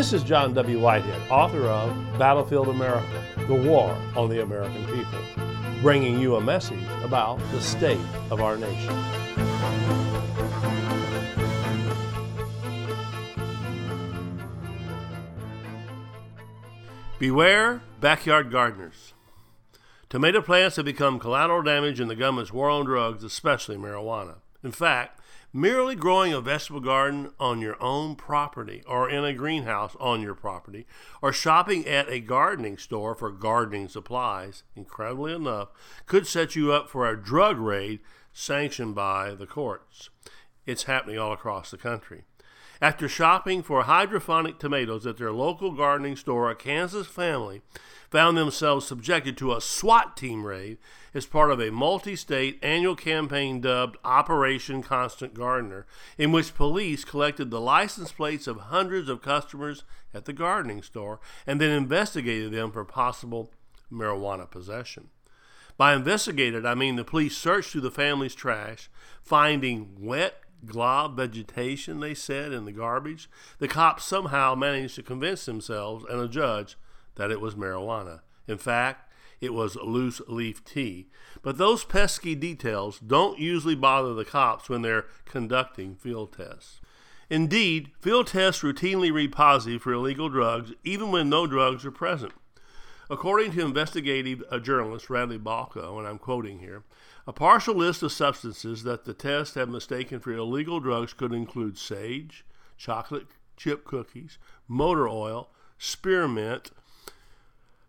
[0.00, 0.80] This is John W.
[0.80, 5.20] Whitehead, author of Battlefield America The War on the American People,
[5.82, 8.00] bringing you a message about the state
[8.30, 8.96] of our nation.
[17.18, 19.12] Beware backyard gardeners.
[20.08, 24.36] Tomato plants have become collateral damage in the government's war on drugs, especially marijuana.
[24.64, 25.19] In fact,
[25.52, 30.34] merely growing a vegetable garden on your own property or in a greenhouse on your
[30.34, 30.86] property
[31.20, 35.68] or shopping at a gardening store for gardening supplies, incredibly enough,
[36.06, 38.00] could set you up for a drug raid
[38.32, 40.10] sanctioned by the courts.
[40.66, 42.24] It's happening all across the country.
[42.82, 47.60] After shopping for hydroponic tomatoes at their local gardening store, a Kansas family
[48.10, 50.78] found themselves subjected to a SWAT team raid
[51.12, 55.86] as part of a multi state annual campaign dubbed Operation Constant Gardener,
[56.16, 59.84] in which police collected the license plates of hundreds of customers
[60.14, 63.52] at the gardening store and then investigated them for possible
[63.92, 65.08] marijuana possession.
[65.76, 68.88] By investigated, I mean the police searched through the family's trash,
[69.22, 75.44] finding wet glob vegetation, they said, in the garbage, the cops somehow managed to convince
[75.44, 76.76] themselves and a judge
[77.16, 78.20] that it was marijuana.
[78.46, 81.08] In fact, it was loose leaf tea.
[81.42, 86.80] But those pesky details don't usually bother the cops when they're conducting field tests.
[87.30, 92.32] Indeed, field tests routinely read positive for illegal drugs, even when no drugs are present.
[93.10, 96.84] According to investigative uh, journalist Radley Balko, and I'm quoting here,
[97.26, 101.76] a partial list of substances that the tests have mistaken for illegal drugs could include
[101.76, 102.44] sage,
[102.76, 104.38] chocolate chip cookies,
[104.68, 106.70] motor oil, spearmint,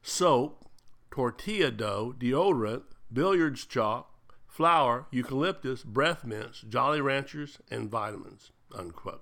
[0.01, 0.65] soap,
[1.11, 2.81] tortilla dough, deodorant,
[3.13, 4.11] billiards chalk,
[4.47, 8.49] flour, eucalyptus, breath mints, Jolly Ranchers, and vitamins.
[8.73, 9.21] Unquote.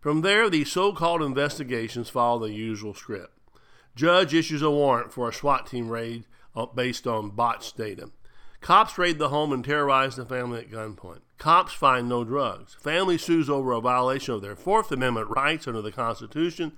[0.00, 3.37] From there, the so called investigations follow the usual script.
[3.98, 6.22] Judge issues a warrant for a SWAT team raid
[6.54, 8.10] uh, based on botched data.
[8.60, 11.22] Cops raid the home and terrorize the family at gunpoint.
[11.36, 12.74] Cops find no drugs.
[12.74, 16.74] Family sues over a violation of their Fourth Amendment rights under the Constitution,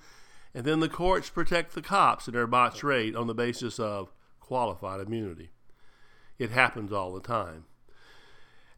[0.55, 4.11] and then the courts protect the cops in their botched raid on the basis of
[4.41, 5.51] qualified immunity.
[6.39, 7.67] It happens all the time.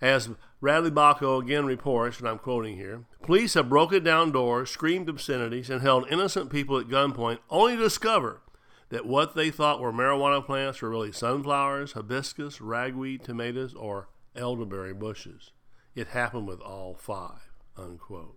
[0.01, 0.31] As
[0.61, 5.71] Radley Balko again reports, and I'm quoting here, police have broken down doors, screamed obscenities,
[5.71, 8.43] and held innocent people at gunpoint only to discover
[8.91, 14.93] that what they thought were marijuana plants were really sunflowers, hibiscus, ragweed, tomatoes, or elderberry
[14.93, 15.51] bushes.
[15.95, 17.53] It happened with all five.
[17.77, 18.37] Unquote.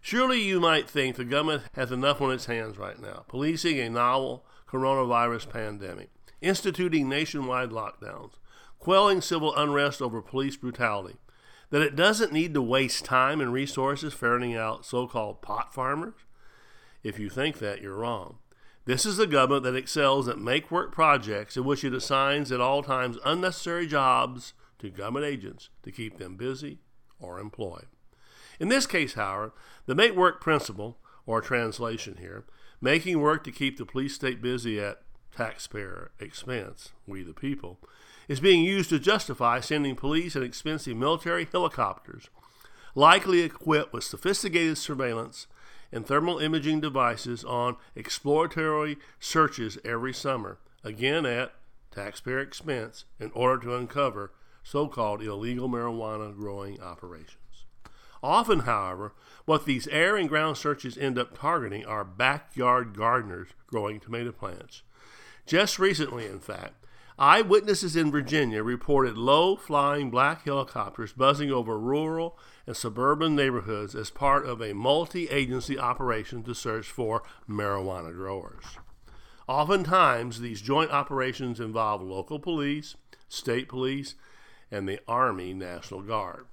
[0.00, 3.90] Surely you might think the government has enough on its hands right now, policing a
[3.90, 8.32] novel coronavirus pandemic, instituting nationwide lockdowns,
[8.78, 11.16] quelling civil unrest over police brutality,
[11.70, 16.14] that it doesn't need to waste time and resources ferreting out so called pot farmers?
[17.02, 18.38] If you think that, you're wrong.
[18.84, 22.60] This is a government that excels at make work projects in which it assigns at
[22.60, 26.78] all times unnecessary jobs to government agents to keep them busy
[27.20, 27.86] or employed.
[28.58, 29.52] In this case, however,
[29.86, 32.46] the make work principle, or translation here,
[32.80, 35.02] making work to keep the police state busy at
[35.36, 37.78] taxpayer expense, we the people,
[38.28, 42.28] is being used to justify sending police and expensive military helicopters,
[42.94, 45.46] likely equipped with sophisticated surveillance
[45.90, 51.52] and thermal imaging devices on exploratory searches every summer, again at
[51.90, 57.38] taxpayer expense, in order to uncover so called illegal marijuana growing operations.
[58.22, 59.12] Often, however,
[59.46, 64.82] what these air and ground searches end up targeting are backyard gardeners growing tomato plants.
[65.46, 66.84] Just recently, in fact,
[67.20, 74.08] Eyewitnesses in Virginia reported low flying black helicopters buzzing over rural and suburban neighborhoods as
[74.08, 78.64] part of a multi agency operation to search for marijuana growers.
[79.48, 82.94] Oftentimes, these joint operations involve local police,
[83.28, 84.14] state police,
[84.70, 86.46] and the Army National Guard.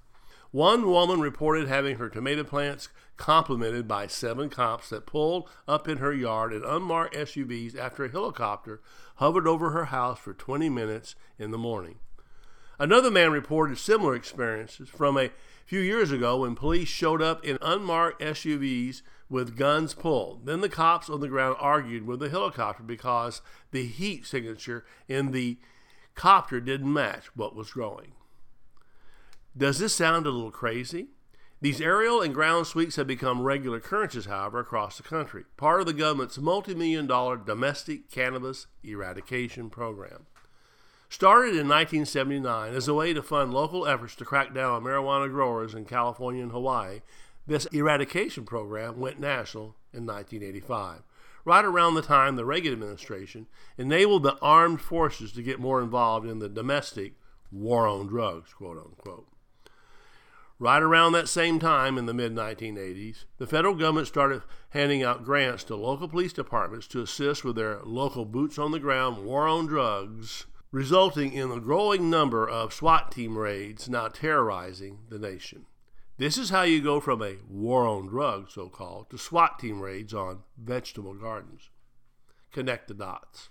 [0.55, 2.87] One woman reported having her tomato plants
[3.17, 8.09] complimented by seven cops that pulled up in her yard in unmarked SUVs after a
[8.09, 8.79] helicopter
[9.15, 11.95] hovered over her house for 20 minutes in the morning.
[12.79, 15.31] Another man reported similar experiences from a
[15.65, 20.45] few years ago when police showed up in unmarked SUVs with guns pulled.
[20.45, 23.41] Then the cops on the ground argued with the helicopter because
[23.71, 25.57] the heat signature in the
[26.13, 28.13] copter didn't match what was growing.
[29.57, 31.07] Does this sound a little crazy?
[31.61, 35.87] These aerial and ground sweeps have become regular occurrences, however, across the country, part of
[35.87, 40.25] the government's multi million dollar domestic cannabis eradication program.
[41.07, 45.31] Started in 1979 as a way to fund local efforts to crack down on marijuana
[45.31, 46.99] growers in California and Hawaii,
[47.47, 51.03] this eradication program went national in 1985,
[51.45, 53.47] right around the time the Reagan administration
[53.77, 57.13] enabled the armed forces to get more involved in the domestic
[57.53, 59.27] war on drugs, quote unquote.
[60.57, 65.25] Right around that same time in the mid 1980s, the federal government started handing out
[65.25, 69.49] grants to local police departments to assist with their local boots on the ground war
[69.49, 75.65] on drugs, resulting in a growing number of SWAT team raids now terrorizing the nation.
[76.17, 79.81] This is how you go from a war on drugs, so called, to SWAT team
[79.81, 81.69] raids on vegetable gardens.
[82.53, 83.49] Connect the dots.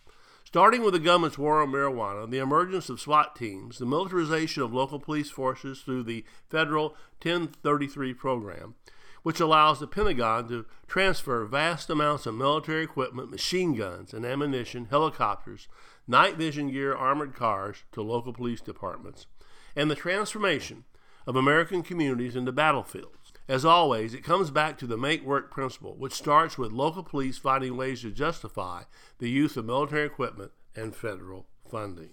[0.55, 4.73] Starting with the government's war on marijuana, the emergence of SWAT teams, the militarization of
[4.73, 6.91] local police forces through the federal
[7.21, 8.77] 1033 program,
[9.25, 14.87] which allows the Pentagon to transfer vast amounts of military equipment, machine guns and ammunition,
[14.91, 15.67] helicopters,
[16.07, 19.27] night vision gear, armored cars to local police departments,
[19.75, 20.85] and the transformation
[21.27, 23.24] of American communities into battlefields.
[23.47, 27.37] As always, it comes back to the make work principle, which starts with local police
[27.37, 28.85] finding ways to justify
[29.19, 32.11] the use of military equipment and federal funding.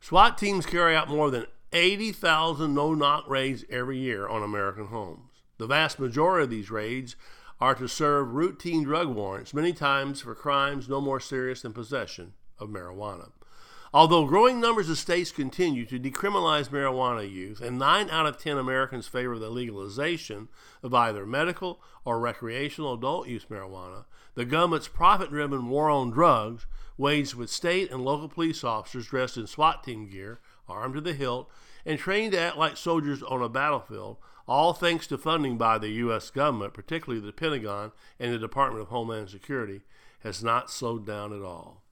[0.00, 5.42] SWAT teams carry out more than 80,000 no knock raids every year on American homes.
[5.58, 7.16] The vast majority of these raids
[7.60, 12.34] are to serve routine drug warrants, many times for crimes no more serious than possession
[12.58, 13.30] of marijuana.
[13.94, 18.56] Although growing numbers of states continue to decriminalize marijuana use, and 9 out of 10
[18.56, 20.48] Americans favor the legalization
[20.82, 26.66] of either medical or recreational adult use marijuana, the government's profit driven war on drugs,
[26.96, 31.12] waged with state and local police officers dressed in SWAT team gear, armed to the
[31.12, 31.50] hilt,
[31.84, 34.16] and trained to act like soldiers on a battlefield,
[34.48, 36.30] all thanks to funding by the U.S.
[36.30, 39.82] government, particularly the Pentagon and the Department of Homeland Security,
[40.20, 41.82] has not slowed down at all.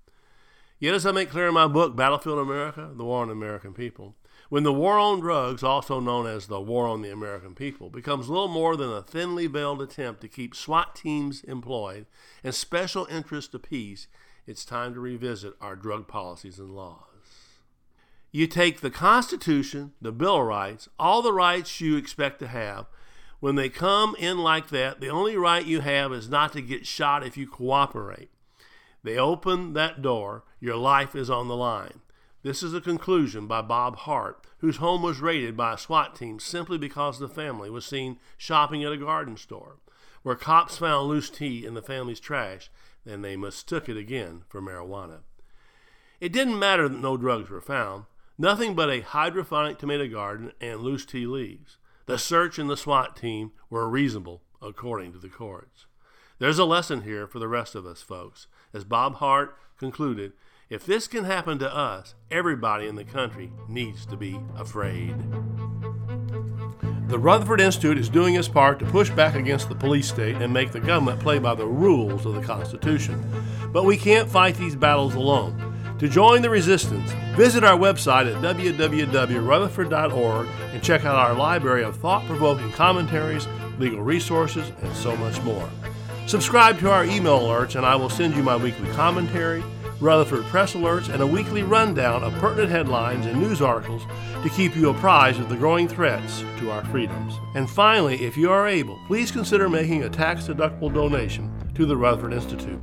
[0.81, 3.75] Yet, as I make clear in my book, Battlefield America The War on the American
[3.75, 4.17] People,
[4.49, 8.31] when the war on drugs, also known as the war on the American people, becomes
[8.31, 12.07] little more than a thinly veiled attempt to keep SWAT teams employed
[12.43, 14.09] and special interests appeased,
[14.47, 17.05] it's time to revisit our drug policies and laws.
[18.33, 22.87] You take the Constitution, the Bill of Rights, all the rights you expect to have.
[23.39, 26.87] When they come in like that, the only right you have is not to get
[26.87, 28.31] shot if you cooperate.
[29.03, 32.01] They open that door, your life is on the line.
[32.43, 36.39] This is a conclusion by Bob Harte, whose home was raided by a SWAT team
[36.39, 39.77] simply because the family was seen shopping at a garden store,
[40.23, 42.71] where cops found loose tea in the family's trash,
[43.05, 45.21] and they mistook it again for marijuana.
[46.21, 48.05] It didn't matter that no drugs were found,
[48.39, 51.79] nothing but a hydroponic tomato garden and loose tea leaves.
[52.07, 55.87] The search and the SWAT team were reasonable, according to the courts.
[56.39, 58.47] There's a lesson here for the rest of us, folks.
[58.73, 60.33] As Bob Harte concluded,
[60.69, 65.17] if this can happen to us, everybody in the country needs to be afraid.
[67.09, 70.53] The Rutherford Institute is doing its part to push back against the police state and
[70.53, 73.21] make the government play by the rules of the Constitution.
[73.73, 75.97] But we can't fight these battles alone.
[75.99, 81.97] To join the resistance, visit our website at www.rutherford.org and check out our library of
[81.97, 83.49] thought provoking commentaries,
[83.81, 85.69] legal resources, and so much more.
[86.31, 89.65] Subscribe to our email alerts, and I will send you my weekly commentary,
[89.99, 94.05] Rutherford Press alerts, and a weekly rundown of pertinent headlines and news articles
[94.45, 97.35] to keep you apprised of the growing threats to our freedoms.
[97.57, 101.97] And finally, if you are able, please consider making a tax deductible donation to the
[101.97, 102.81] Rutherford Institute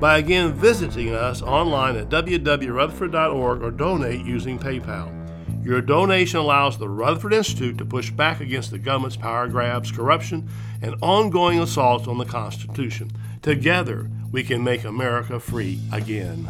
[0.00, 5.19] by again visiting us online at www.rutherford.org or donate using PayPal.
[5.62, 10.48] Your donation allows the Rutherford Institute to push back against the government's power grabs, corruption,
[10.80, 13.10] and ongoing assaults on the Constitution.
[13.42, 16.48] Together, we can make America free again.